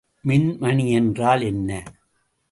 [0.23, 1.69] மின்மணி என்றால் என்ன?